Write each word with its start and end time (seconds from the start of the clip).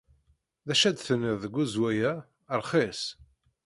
D 0.67 0.69
acu 0.73 0.83
ay 0.87 0.95
tenniḍ 0.97 1.37
deg 1.43 1.55
uzewwaɣ-a? 1.61 2.13
Rxis. 2.61 3.01